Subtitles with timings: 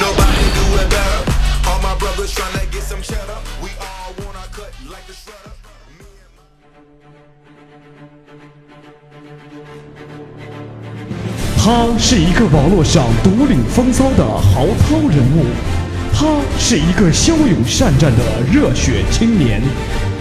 [0.00, 1.20] nobody do it better.
[1.68, 5.14] All my brothers trying to get some shut up we all wanna cut like the
[5.14, 5.58] shut up
[11.58, 15.44] 他是一个网络上独领风骚的豪涛人物。
[16.14, 16.26] 他
[16.58, 19.60] 是一个骁勇善战的热血青年。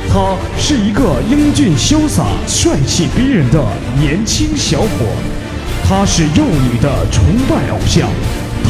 [0.09, 3.63] 他是一个英俊潇洒帅气逼人的
[3.97, 4.88] 年轻小伙。
[5.88, 8.09] 他是幼女的崇拜偶像。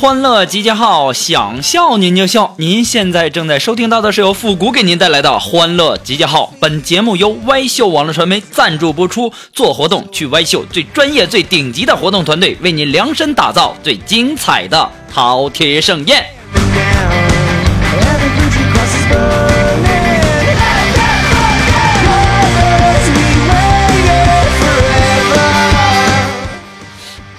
[0.00, 2.54] 欢乐集结号，想笑您就笑。
[2.58, 6.54] 您现在正在收听到的是由复古给您带来的欢乐集结号。
[6.60, 9.32] 本节目由歪秀网络传媒赞助播出。
[9.52, 16.24] 做活动去歪秀，最专业、最顶级的活动团队为您量身打造最精彩的饕餮盛宴。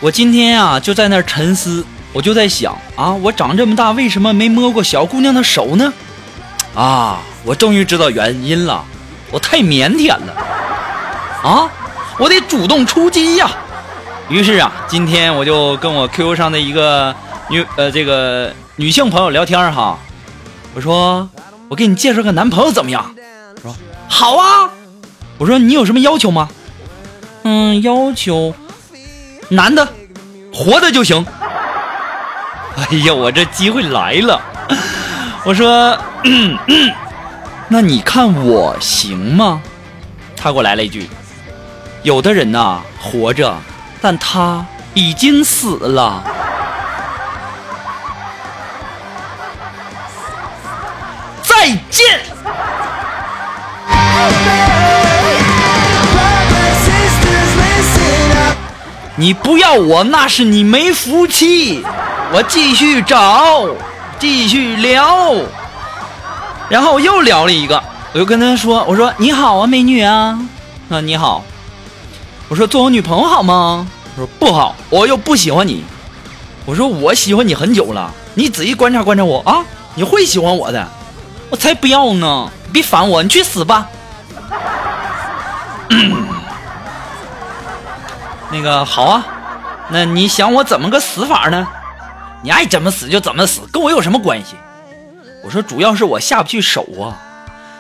[0.02, 1.86] 我今天啊，就在那儿沉思。
[2.12, 5.94] 我就在想啊，我长这么大为什么没摸过小姑娘的手呢？
[6.76, 8.84] 啊，我终于知道原因了，
[9.32, 10.34] 我太腼腆了
[11.44, 11.70] 啊！
[12.18, 13.50] 我得主动出击呀！
[14.28, 17.16] 于是啊，今天我就跟我 QQ 上的一个
[17.50, 19.98] 女呃这个女性朋友聊天哈，
[20.76, 21.28] 我说
[21.70, 23.14] 我给你介绍个男朋友怎么样？
[23.62, 23.76] 说
[24.08, 24.70] 好啊！
[25.38, 26.50] 我说你有什么要求吗？
[27.44, 28.54] 嗯，要求
[29.50, 29.88] 男的，
[30.54, 31.26] 活的就行。
[32.80, 34.42] 哎呀，我这机会来了！
[35.44, 35.98] 我说，
[37.68, 39.62] 那你看我行吗？
[40.38, 41.10] 他给我来了一句
[42.04, 43.56] ：“有的人呐，活着，
[44.02, 46.24] 但他已经死了。”
[51.44, 52.20] 再见。
[59.18, 61.84] 你不要我，那是你没福气。
[62.32, 63.68] 我继续找，
[64.20, 65.34] 继续聊，
[66.70, 67.84] 然后我又聊了一个，
[68.14, 70.40] 我就跟他说：“我说你好啊，美女啊，
[70.90, 71.44] 啊你好。”
[72.48, 73.88] 我说做我女朋友好吗？
[74.16, 75.84] 他说不好，我又不喜欢你。
[76.66, 79.66] 我说我喜欢你很久了，你仔细观察观察我啊，
[79.96, 80.88] 你会喜欢我的。
[81.50, 82.48] 我才不要呢！
[82.72, 83.88] 别烦我，你去死吧。
[88.52, 89.26] 那个好啊，
[89.90, 91.68] 那你想我怎么个死法呢？
[92.42, 94.56] 你爱怎么死就怎么死，跟我有什么关系？
[95.44, 97.16] 我说主要是我下不去手啊，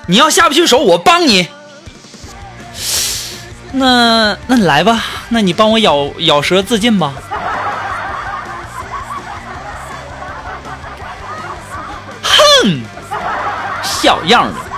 [0.07, 1.47] 你要下不去手，我帮你。
[3.71, 7.13] 那那你来吧，那你帮我咬咬舌自尽吧。
[12.23, 12.81] 哼，
[13.83, 14.69] 小样的。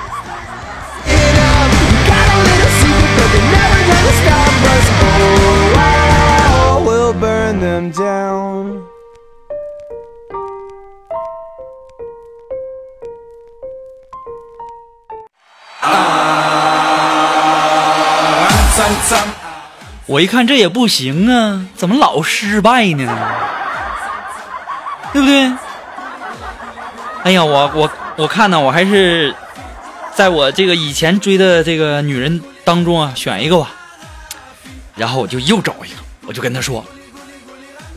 [7.61, 8.90] them down.
[20.07, 23.17] 我一看这也不行啊，怎么老失败呢？
[25.13, 25.51] 对不对？
[27.23, 29.33] 哎呀，我我我看呢，我还是
[30.13, 33.71] 在我这个以前追的这个女人当中啊，选一个吧。
[34.95, 35.95] 然后我就又找一个，
[36.27, 36.83] 我就跟她说：“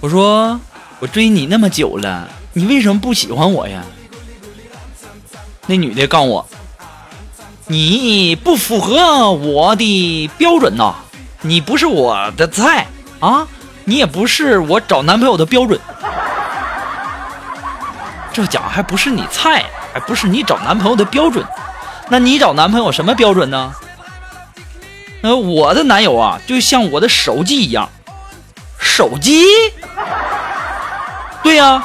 [0.00, 0.60] 我说
[1.00, 3.82] 我追你那么久了，你为什么不喜欢我呀？”
[5.66, 6.46] 那女的告诉我
[7.66, 10.94] ：“你不符合我的标准呐、
[11.40, 12.86] 你不是我的菜
[13.20, 13.46] 啊，
[13.84, 15.80] 你也不是我找男朋友的标准。
[18.32, 21.44] 这讲还不是你菜，还不是你找男朋友的标准，
[22.08, 23.72] 那你找男朋友什么标准呢？
[25.22, 27.88] 呃，我的男友啊，就像我的手机一样，
[28.78, 29.46] 手机，
[31.42, 31.82] 对呀、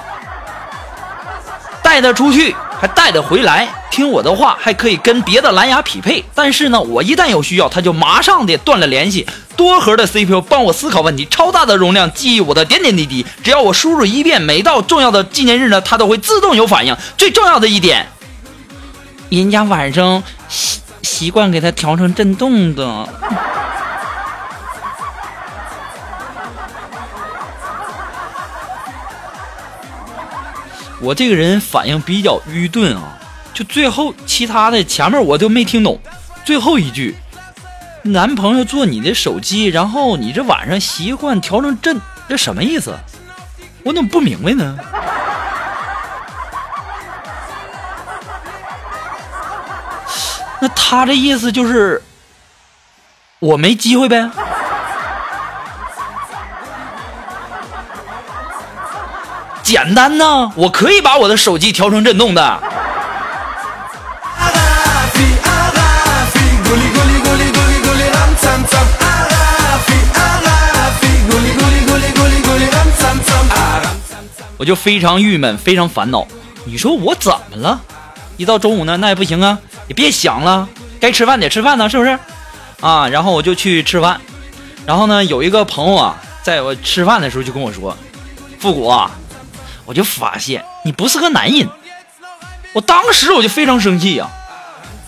[1.81, 6.23] 带得出去，还带得回来，听我的话，还可以跟别的蓝牙匹配。
[6.33, 9.27] 但是呢，我一旦有需要，它就马上的断了联系。
[9.57, 13.25] 多核的 CPU 帮我思考问题，超大的容量记忆我的点点滴滴。
[13.43, 16.95] 只要我输入一遍，每到重要的纪念日呢，它都会自动有反应。
[17.17, 18.07] 最重要的一点，
[19.27, 23.09] 人家晚上习习惯给它调成震动的。
[31.01, 33.17] 我这个人反应比较愚钝啊，
[33.53, 35.99] 就最后其他的前面我都没听懂，
[36.43, 37.15] 最后一句，
[38.03, 42.93] 男朋友做你的手机，然后你这晚上习惯调成震，这什么意思？
[43.83, 44.77] 我怎么不明白呢？
[50.61, 52.03] 那他这意思就是
[53.39, 54.29] 我没机会呗？
[59.69, 62.59] 简单呐，我可以把我的手机调成震动的。
[74.57, 76.27] 我就非常郁闷，非常烦恼。
[76.65, 77.79] 你说我怎么了？
[78.37, 80.67] 一到中午呢，那也不行啊，也别想了，
[80.99, 82.17] 该吃饭得吃饭呢，是不是？
[82.81, 84.19] 啊，然后我就去吃饭。
[84.87, 87.95] 然后呢，有一个朋友啊，在我吃饭的时候就跟我说
[88.59, 89.11] ：“复古啊，
[89.89, 91.67] 我就发现你不是个男人。”
[92.73, 94.29] 我当时我就非常生气呀、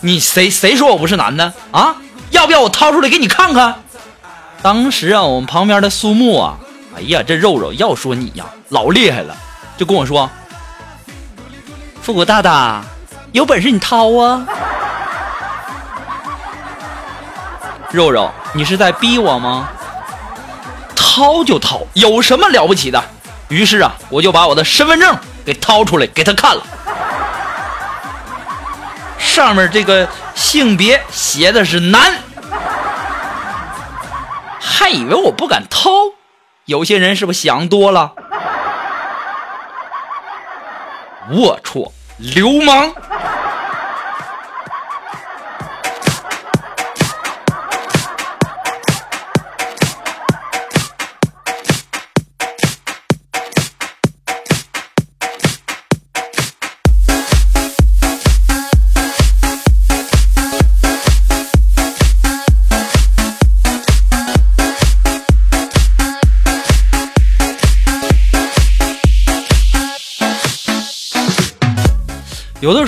[0.00, 1.94] 你谁谁说我不是男的啊？
[2.32, 3.76] 要不要我掏出来给你看看？
[4.60, 6.56] 当时啊，我们旁边的苏木啊，
[6.96, 9.36] 哎呀，这肉肉要说你呀，老厉害了，
[9.76, 10.28] 就跟我说
[12.02, 12.82] ：“复古大大，
[13.30, 14.44] 有本事你掏啊！”
[17.92, 19.68] 肉肉，你是在逼我吗？
[20.96, 23.00] 掏就掏，有什么了不起的？
[23.52, 25.14] 于是啊，我就把我的身份证
[25.44, 26.62] 给掏出来给他看了，
[29.18, 32.14] 上面这个性别写的是男，
[34.58, 35.90] 还以为我不敢掏，
[36.64, 38.12] 有些人是不是想多了？
[41.30, 42.94] 龌龊，流氓！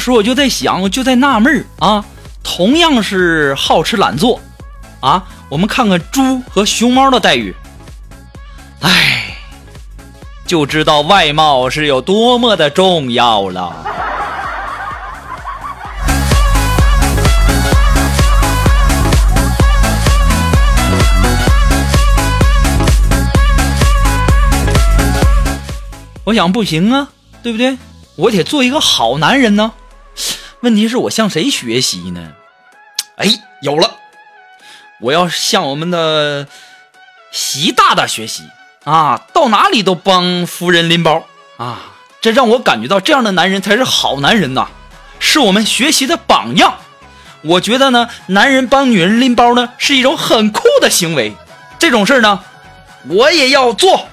[0.04, 2.04] 时候我就在想，我就在纳闷啊，
[2.42, 4.38] 同样是好吃懒做，
[5.00, 7.56] 啊，我们看看猪和熊猫的待遇，
[8.80, 9.38] 唉，
[10.44, 13.74] 就知道外貌是有多么的重要了。
[26.24, 27.08] 我想不行啊，
[27.42, 27.78] 对不对？
[28.16, 29.72] 我得做一个好男人呢。
[30.64, 32.32] 问题是我向谁学习呢？
[33.16, 33.28] 哎，
[33.60, 33.98] 有了，
[34.98, 36.48] 我要向我们的
[37.30, 38.44] 习大大学习
[38.84, 39.26] 啊！
[39.34, 41.26] 到哪里都帮夫人拎包
[41.58, 41.92] 啊！
[42.22, 44.68] 这让我感觉到这样的男人才是好男人呐，
[45.18, 46.78] 是我们学习的榜样。
[47.42, 51.36] 我觉得呢，男人帮女人拎包呢是一种很酷的行为，
[51.78, 52.42] 这种事呢，
[53.06, 54.08] 我也要做。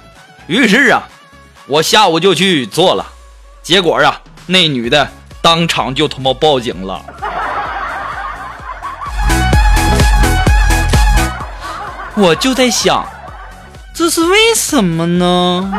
[0.48, 1.08] 于是啊，
[1.68, 3.08] 我下午就去做了，
[3.64, 5.10] 结果啊，那女的
[5.42, 7.04] 当场就他妈报警了。
[12.16, 13.04] 我就在想，
[13.94, 15.72] 这是为什么呢？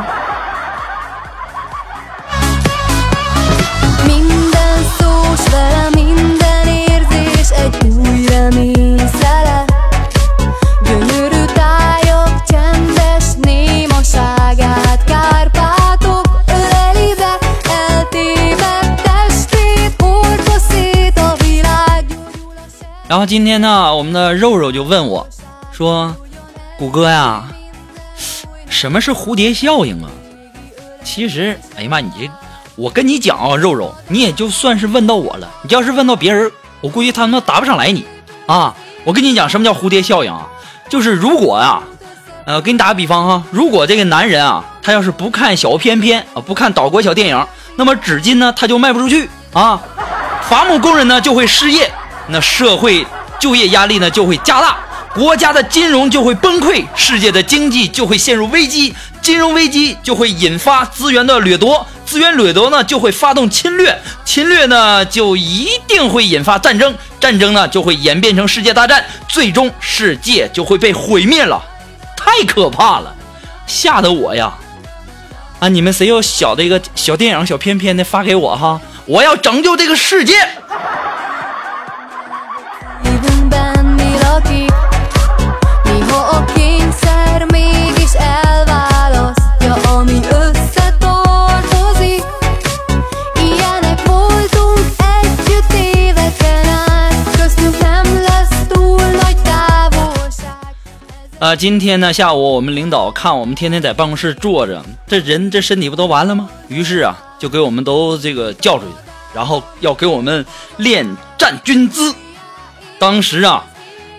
[23.25, 25.27] 今天呢，我们的肉肉就问我，
[25.71, 26.15] 说
[26.77, 27.43] ：“谷歌呀，
[28.67, 30.09] 什么是蝴蝶效应啊？”
[31.03, 32.29] 其实，哎呀妈，你这，
[32.75, 35.49] 我跟你讲啊，肉肉，你也就算是问到我了。
[35.63, 36.51] 你要是问到别人，
[36.81, 38.05] 我估计他们答不上来你
[38.45, 38.75] 啊。
[39.05, 40.47] 我跟你讲，什么叫蝴蝶效应啊？
[40.89, 41.83] 就是如果啊，
[42.45, 49.81] 呃，给你打个比方哈，如果这个男人啊，他要是不看小片片啊，不看岛国小电影，那么纸巾呢，他就卖不出去啊，
[50.41, 51.91] 伐木工人呢就会失业，
[52.27, 53.05] 那社会
[53.39, 54.77] 就业压力呢就会加大，
[55.13, 71.61] 国家的金融就会崩溃，世界的经济就会陷入危机，金融危机就会引发资源的掠夺，资源掠夺呢就会发动侵略，侵略呢就一定会引发战争，战争呢就会演变成世界大战，最终世界就会被毁灭了，
[72.15, 73.13] 太可怕了，
[73.67, 74.53] 吓得我呀！
[75.59, 80.35] 啊，你们谁有小的一个小电影、小片片的发给我哈，我要拯救这个世界。
[101.39, 106.49] 啊，今天呢下午我们领导看我们天天在办公室坐着，这人这身体不都完了吗？
[106.69, 108.91] 于是啊，就给我们都这个叫出去，
[109.33, 110.45] 然后要给我们
[110.77, 111.05] 练
[111.37, 112.15] 站军姿。
[112.97, 113.65] 当时啊，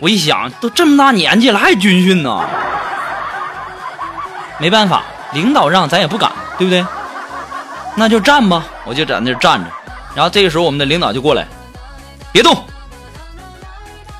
[0.05, 2.47] 我一想，都这么大年纪了还军训呢，
[4.59, 6.85] 没办法，领导让咱也不敢，对不对？
[7.95, 9.71] 那就站吧，我就在那站着。
[10.15, 11.47] 然后这个时候我们的领导就过来，
[12.31, 12.55] 别动。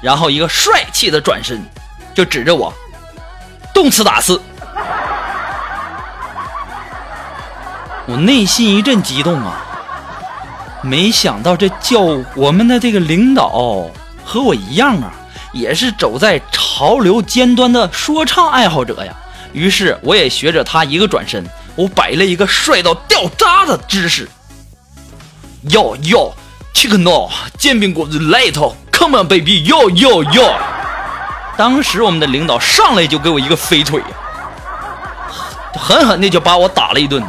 [0.01, 1.63] 然后一个帅气的转身，
[2.15, 2.73] 就指着我，
[3.75, 4.41] 动次打次。
[8.07, 9.61] 我内心一阵激动啊，
[10.81, 12.01] 没想到这叫
[12.35, 13.51] 我们的这个领导
[14.25, 15.13] 和我一样啊，
[15.55, 19.15] 也是走在潮流尖端的说唱爱好者呀。
[19.55, 21.47] 于是我也学着他一个转身，
[21.77, 24.29] 我摆了一个帅到掉渣的姿势。
[25.71, 26.35] 哟哟
[26.75, 30.55] ，chicken no，煎饼果子来一套，come on baby，哟哟哟。
[31.57, 34.07] 当时我们的领导上来就给我一个飞腿呀，
[35.79, 37.25] 狠狠的就把我打了一顿，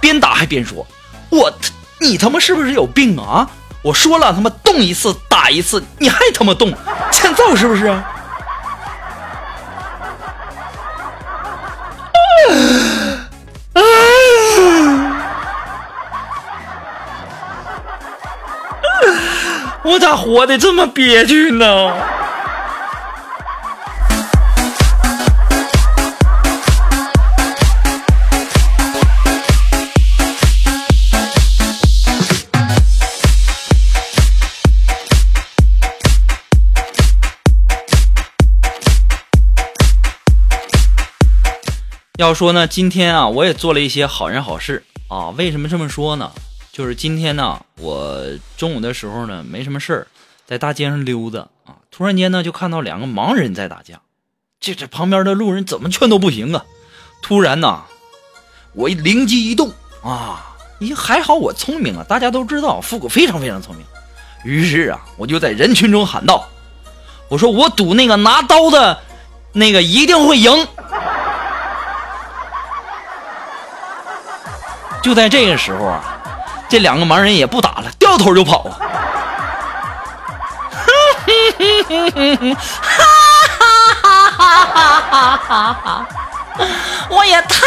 [0.00, 0.86] 边打还边说
[1.30, 1.50] ：“我
[1.98, 3.48] 你他妈是不是有病啊？
[3.84, 6.72] 我说了他妈动一次打一次，你还他妈动，
[7.12, 7.86] 欠揍是不是？”
[19.82, 21.92] 我咋活的这么憋屈呢？
[42.24, 45.28] 要说呢，今天啊，我也做了一些好人好事啊。
[45.36, 46.32] 为什么这么说呢？
[46.72, 48.18] 就是今天呢，我
[48.56, 50.06] 中午的时候呢，没什么事儿，
[50.46, 54.00] 在大街上溜达啊，突然间呢，就看到两个盲人在打架，
[54.58, 56.64] 这这旁边的路人怎么劝都不行啊。
[57.20, 57.82] 突然呢，
[58.72, 59.70] 我灵机一动
[60.02, 63.84] 啊，咦，还好我聪明啊，大家都知道复古非常非常聪明。
[64.44, 66.48] 于是啊，我就在人群中喊道
[67.28, 68.98] ：“我说我赌那个拿刀的，
[69.52, 70.50] 那个一定会赢。”
[75.04, 76.00] 就在这个时候啊，
[76.66, 78.64] 这两个盲人也不打了，掉头就跑
[85.50, 86.06] 啊！
[87.10, 87.66] 我也太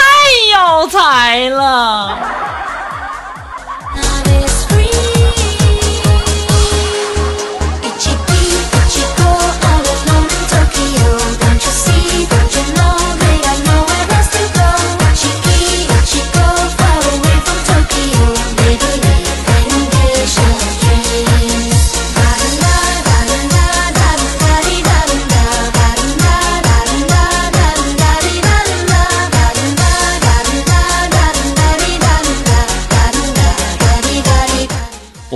[0.51, 2.17] 有才了！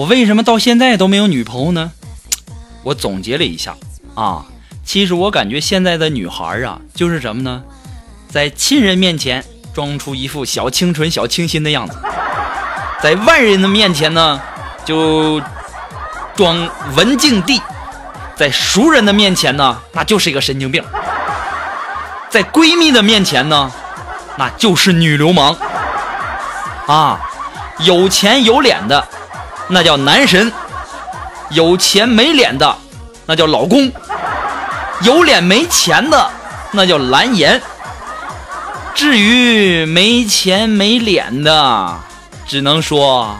[0.02, 1.92] 我为什么到现在都没有女朋友呢？
[2.82, 3.76] 我总结了一下
[4.16, 4.44] 啊，
[4.84, 7.62] 其实我感觉现在的女孩啊，就是什么呢？
[8.28, 11.96] 在亲人面前装出一副小清纯、小清新的样子，
[13.04, 14.42] 在外人的面前呢，
[14.84, 15.40] 就
[16.34, 17.62] 装文静地；
[18.36, 20.84] 在熟人的面前呢，那就是一个神经病；
[22.28, 23.72] 在闺蜜的面前呢，
[24.36, 25.56] 那就是女流氓。
[26.88, 27.20] 啊，
[27.82, 29.08] 有钱有脸的，
[29.74, 30.52] 那叫男神；
[31.50, 32.76] 有钱没脸的，
[33.26, 33.90] 那叫老公；
[35.02, 36.30] 有脸没钱的，
[36.74, 37.62] 那叫蓝颜。
[38.94, 41.98] 至于没钱没脸的，
[42.46, 43.38] 只能说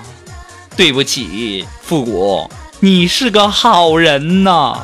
[0.78, 4.78] 对不起，复古，你是个好人呐。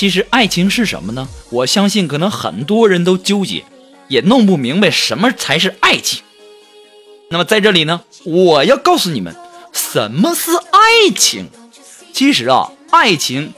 [0.00, 1.28] 其实爱情是什么呢？
[1.50, 3.66] 我相信可能很多人都纠结，
[4.08, 6.22] 也弄不明白什么才是爱情。
[7.28, 9.36] 那么在这里呢，我要告诉你们，
[9.74, 11.50] 什么是爱情。
[12.14, 13.52] 其实啊，爱情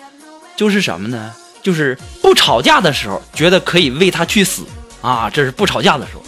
[0.56, 1.32] 就是什么呢？
[1.62, 4.64] 就是不吵架的时候，觉得可以为他去死
[5.00, 6.22] 啊，这是不吵架的时候；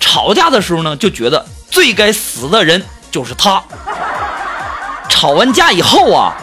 [0.00, 3.62] 吵架的时候呢，就觉得最该死的人就是他。
[5.08, 6.34] 吵完架以后啊，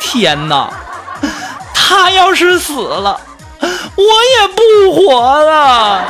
[0.00, 0.68] 天哪！
[1.90, 3.20] 他要是死了，
[3.60, 6.04] 我也不活了。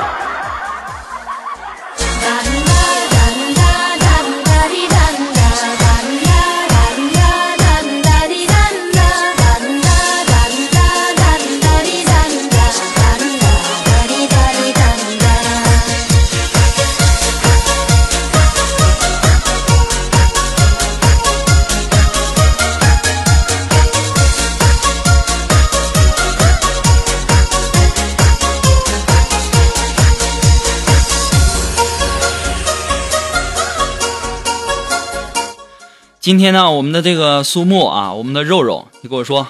[36.31, 39.49] 今天呢，我们的这个苏木啊，我们的肉肉就跟我说：“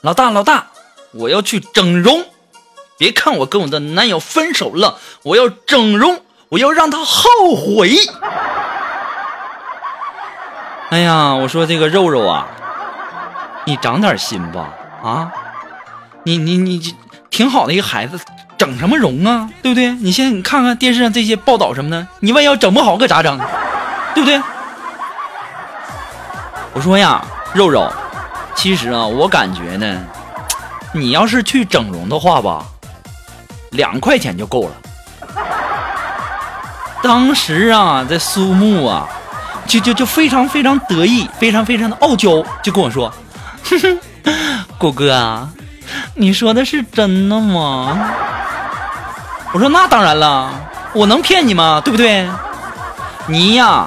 [0.00, 0.68] 老大，老大，
[1.12, 2.24] 我要去整容。
[2.96, 7.98] 别看我跟我的男友分手了，我要整容，我要让他后悔。”
[10.88, 12.48] 哎呀，我说这个肉肉啊，
[13.66, 14.72] 你长点心吧
[15.04, 15.30] 啊！
[16.24, 16.94] 你你你
[17.28, 18.18] 挺好的一个孩子，
[18.56, 19.50] 整什么容啊？
[19.62, 19.92] 对不对？
[19.96, 23.38] 你现在你看看电视上这些报道什么的，你万一要整不好可咋整？
[24.14, 24.40] 对不对？
[26.74, 27.86] 我说呀，肉肉，
[28.54, 30.00] 其实啊，我感觉呢，
[30.92, 32.64] 你要是去整容的话吧，
[33.72, 34.72] 两块钱就够了。
[37.02, 39.06] 当时啊，这苏木啊，
[39.66, 43.12] 就就就非常非常得意，非常非常的傲娇，就跟我说
[43.68, 43.98] ：“哼哼，
[44.78, 45.48] 果哥啊，
[46.14, 47.98] 你说的是真的吗？”
[49.52, 50.50] 我说：“那当然了，
[50.94, 51.82] 我能骗你吗？
[51.84, 52.26] 对不对？
[53.26, 53.86] 你呀，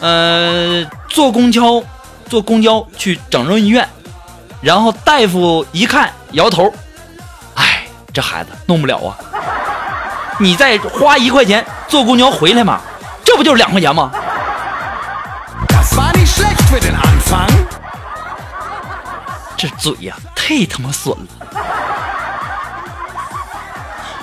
[0.00, 1.82] 呃，坐公交。”
[2.30, 3.86] 坐公交去整容医院，
[4.60, 6.72] 然后大夫一看摇头，
[7.56, 9.18] 哎，这孩子弄不了啊！
[10.38, 12.80] 你再花一块钱坐公交回来嘛，
[13.24, 14.12] 这不就是两块钱吗.
[19.56, 21.59] 这嘴呀、太他妈损了！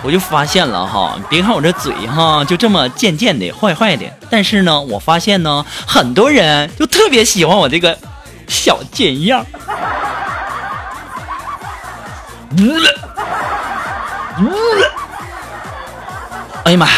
[0.08, 7.98] 我就发现了哈，别看我这嘴哈，就这么贱贱的、坏坏的，但是呢，我发现呢，很多人就特别喜欢我这个
[8.48, 9.46] 小贱样。
[12.58, 12.82] 嗯，
[14.38, 14.50] 嗯
[16.64, 16.94] 哎呀妈呀！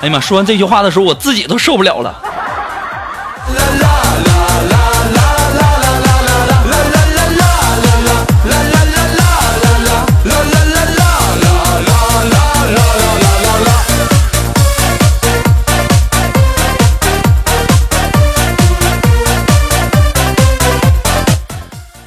[0.00, 0.18] 哎呀妈！
[0.18, 2.31] 说完这句话的时候，我自己都受不了了。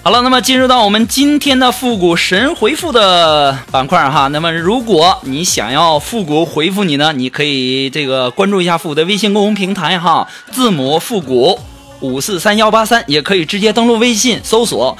[0.06, 4.28] 好了，那么进入到我们今天的复古神回复的板块哈。
[4.28, 11.60] 那么如果你想要复古回复你呢，你可以这个关注一下复古的微信公众平台哈，字母复古
[12.02, 14.96] 五四三幺八三，也可以直接登录微信搜索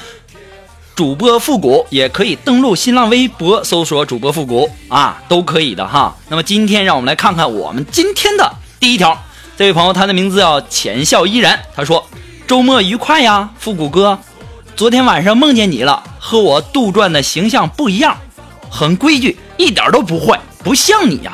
[0.96, 6.16] 主播复古，也可以登录新浪微博搜索主播复古啊，都可以的哈。
[6.28, 9.16] 那么今天让我们来看看我们今天的第一条，
[9.56, 12.04] 这位朋友他的名字叫浅笑依然，他说
[12.48, 14.18] 周末愉快呀，复古哥。
[14.76, 18.14] 昨天晚上梦见你了，和我杜撰的形象不一样，
[18.68, 21.32] 很规矩，一点都不坏，不像你呀。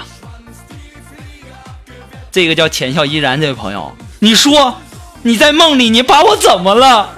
[2.30, 4.76] 这个叫浅笑依然这位朋友，你说
[5.22, 7.10] 你在梦里，你把我怎么了？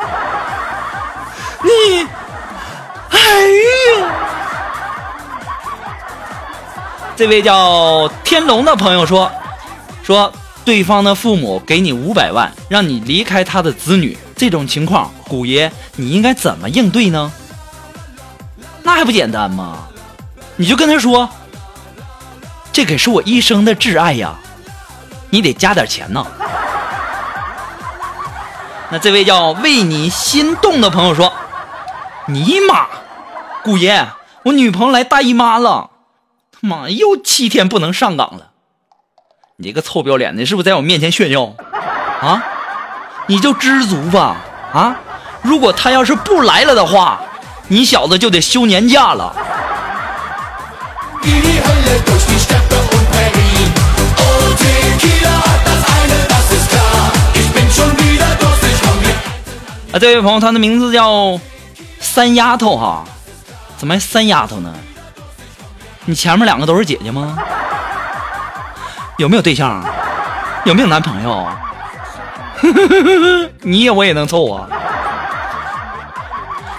[1.63, 2.07] 你，
[3.11, 3.21] 哎
[4.01, 4.15] 呀！
[7.17, 9.31] 这位叫天龙的朋友说，
[10.03, 10.33] 说
[10.65, 17.33] 对方的父母给你五百万，让你离开他的子女，这种情况，古爷你应该怎么应对呢？
[18.83, 19.89] 那还不简单吗？
[20.57, 21.29] 你就跟他说，
[22.73, 24.35] 这可是我一生的挚爱呀，
[25.31, 26.27] 你得加点钱呢。
[28.91, 31.33] 那这位叫为你心动的朋友说，
[32.27, 32.87] 尼玛，
[33.65, 34.07] 古爷，
[34.45, 35.91] 我女朋友来大姨妈了。
[36.53, 38.51] 他妈，又七天不能上岗了！
[39.57, 41.55] 你这个臭不要脸的，是不是在我面前炫耀
[42.21, 42.43] 啊？
[43.27, 44.37] 你就知足吧
[44.73, 44.97] 啊！
[45.43, 47.21] 如果他要是不来了的话，
[47.69, 49.35] 你小子就得休年假了。
[59.93, 61.39] 啊，这位朋友，他的名字叫
[62.01, 63.05] 三丫头哈，
[63.79, 64.73] 怎么还三丫头呢？
[66.05, 67.39] 你前面两个都是姐姐吗？
[69.17, 69.83] 有没有对象？
[70.65, 71.47] 有没有男朋友？
[73.63, 74.69] 你也我也能凑啊。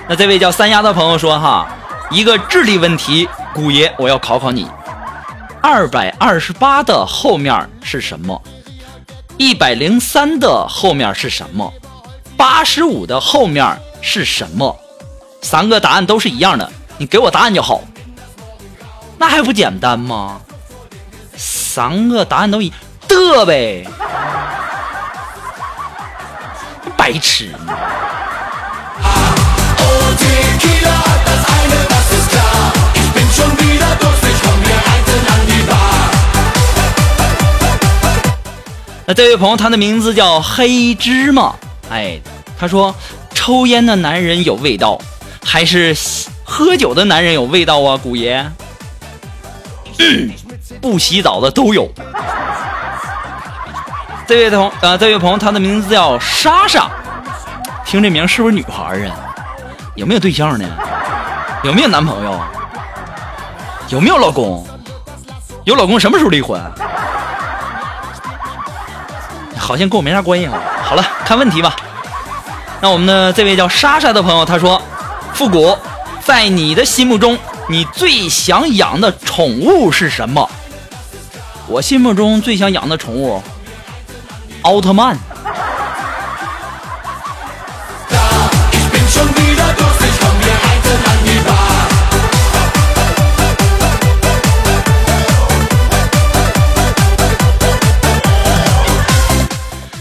[0.08, 1.68] 那这位叫三丫的朋友说哈，
[2.10, 4.68] 一个智力问题，古爷我要考考你：
[5.62, 8.42] 二百二十八的后面是什么？
[9.38, 11.74] 一百零三的后面是什么？
[12.38, 14.78] 八十五的后面是什么？
[15.42, 17.82] 三个答案都是一样的，你给我答案就好。
[19.18, 20.40] 那还不简单吗？
[21.36, 22.72] 三个答案都一
[23.08, 23.88] 的呗，
[27.06, 27.52] 白痴！
[39.06, 41.54] 那这位朋友，他的名字叫黑芝麻。
[41.92, 42.20] 哎，
[42.58, 42.96] 他说，
[43.36, 45.00] 抽烟的男人有味道，
[45.44, 45.96] 还是
[46.44, 47.96] 喝酒的男人有味道啊？
[48.02, 48.44] 古爷。
[50.82, 51.88] 不洗澡的都有。
[54.28, 56.90] 这位同啊，这位朋友，他的名字叫莎莎，
[57.86, 59.36] 听这名是不是女孩啊？
[59.96, 60.68] 有没有对象呢？
[61.64, 62.40] 有没有男朋友？
[63.90, 64.66] 有没有老公？
[65.64, 66.60] 有老公什么时候离婚？
[69.58, 70.54] 好像跟我没啥关系啊。
[70.84, 71.76] 好了，看问题吧。
[72.82, 74.82] 那我们的这位叫莎莎的朋友，他说
[75.34, 75.78] ：“复古，
[76.24, 80.48] 在你的心目中。”你最想养的宠物是什么？
[81.68, 83.42] 我心目中最想养的宠物，
[84.66, 85.16] 奥特曼。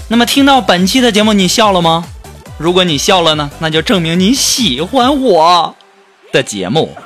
[0.08, 2.04] 那么，听到本期的节目，你笑了吗？
[2.56, 5.74] 如果你笑了呢，那就证明你喜欢我
[6.32, 6.96] 的节目。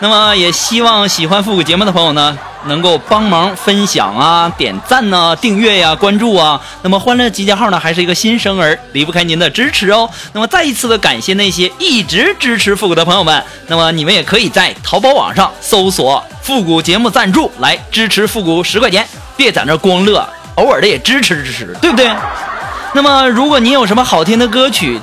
[0.00, 6.60] 那么也希望喜欢复古节目的朋友呢，能够帮忙分享啊、点赞呢、订阅呀、关注啊。
[6.82, 10.08] 那么欢乐集结号呢，还是一个新生儿，离不开您的支持哦。
[10.32, 13.42] 那么再一次的感谢那些一直支持复古的朋友们。
[13.66, 22.10] 那么你们也可以在淘宝网上搜索“复古节目赞助”来支持复古十块钱，别在那光乐，偶尔的也支持支持，对不对？
[22.92, 25.00] 那么如果您有什么好听的歌曲，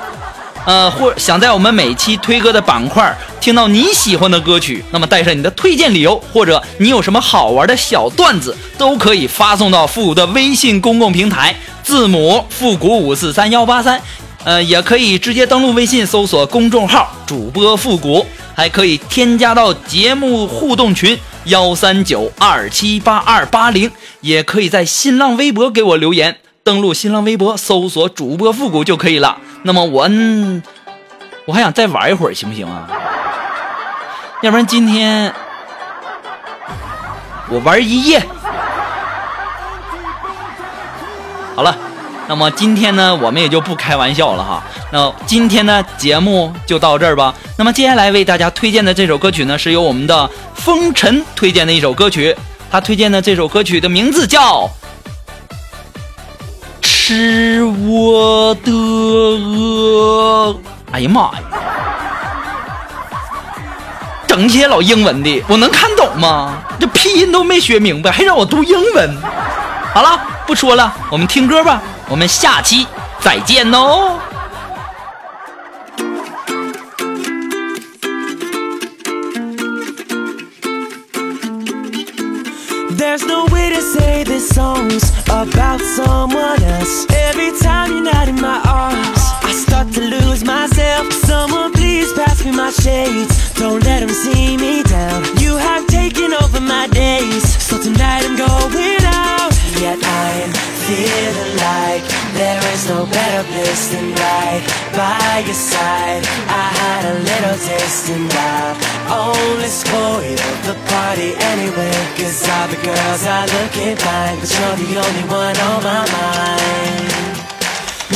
[0.67, 14.01] 呃，或想在我们每期推歌的板块听到你喜欢的歌曲，那么带上你的推荐理由，或者你有什么好玩的小段子，都可以发送到复古的微信公共平台，字母复古五四三幺八三，
[14.43, 26.35] 呃，也可以直接登录微信搜索公众号主播复古，还可以添加到节目互动群幺三九二七八二八零，也可以在新浪微博给我留言。
[26.65, 29.37] 登录新浪微博，搜索主播复古就可以了。
[29.67, 30.09] 那么我，
[31.43, 32.87] 我还想再玩一会儿，行不行啊？
[34.41, 35.33] 要不然今天
[37.49, 38.23] 我玩一夜。
[41.53, 41.75] 好了，
[42.29, 44.63] 那么今天呢，我们也就不开玩笑了哈。
[44.89, 47.35] 那今天呢，节目就到这儿吧。
[47.57, 52.33] 那么接下来为大家推荐的这首歌曲呢，是由我们的风尘推荐的一首歌曲。
[52.71, 54.69] 他推荐的这首歌曲的名字叫。
[57.09, 60.53] 是我的恶，
[60.91, 61.39] 哎呀妈呀！
[64.27, 66.55] 整些老英文的，我能看懂吗？
[66.77, 69.17] 这拼音都没学明白，还让我读英文。
[69.93, 71.81] 好了，不说了，我们听歌吧。
[72.09, 72.85] 我们下期
[73.21, 74.19] 再见哦。
[84.17, 87.05] Say this song's about someone else.
[87.29, 91.11] Every time you're not in my arms, I start to lose myself.
[91.13, 93.53] Someone please pass me my shades.
[93.53, 95.19] Don't let them see me down.
[95.37, 99.53] You have taken over my days, so tonight I'm going out.
[99.83, 100.51] Yet I'm
[100.87, 102.03] feeling like
[102.33, 104.63] there is no better place than right
[104.95, 106.23] by your side.
[106.63, 111.97] I had a little taste and I only spoiled the party anyway.
[112.17, 117.07] Cause all the girls are looking fine, but you're the only one on my mind.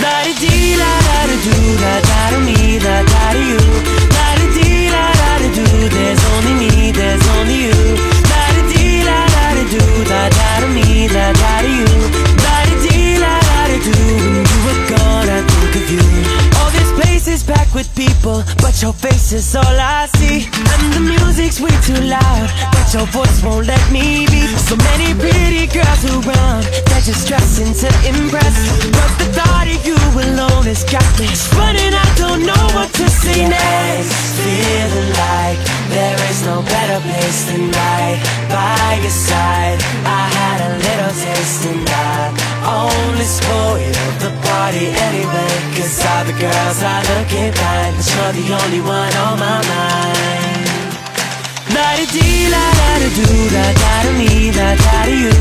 [0.02, 3.62] La di dee la da da do da da da me da da da you.
[4.16, 5.66] La di dee la da da do.
[5.96, 7.80] There's only me, there's only you.
[8.32, 12.21] La di dee la da da do da da da me da da da you.
[17.82, 20.46] With people, but your face is all I see.
[20.46, 24.46] And the music's way too loud, but your voice won't let me be.
[24.70, 28.56] So many pretty girls around, they're just dressing to impress.
[28.98, 31.94] But the thought of you alone has got me running.
[32.06, 34.14] I don't know what to say next.
[34.38, 38.20] Feeling like there is no better place than right
[38.54, 39.80] by your side.
[40.06, 45.52] I had a little taste and I only spoiled the party anyway.
[45.76, 50.68] Cause all the girls are looking fine, but you're the only one on my mind.
[51.74, 55.34] La di dee la da da do da da da me da da da you.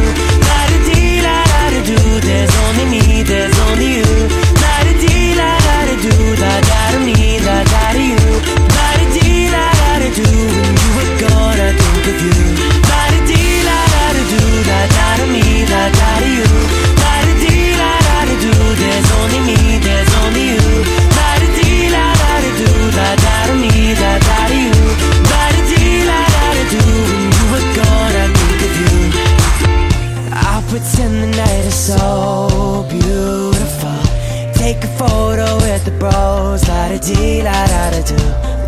[0.49, 1.99] La di dee la da da do.
[2.27, 4.11] There's only me, there's only you.
[4.63, 8.21] La di dee la da da do da da da me da da da you.
[8.77, 10.29] La di dee la da da do.
[10.65, 12.39] When you were gone, I think of you.
[12.91, 16.80] La di dee la da da do da da da me da da da you.
[31.99, 33.99] So beautiful.
[34.55, 38.19] Take a photo with the bros, la da dee, la da da do.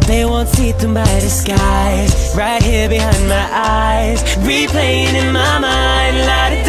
[0.07, 6.17] They won't see through my disguise, right here behind my eyes, replaying in my mind,
[6.27, 6.62] la da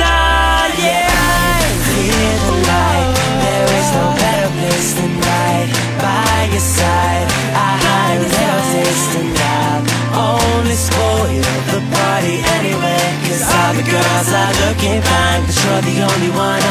[15.73, 16.62] you're the only one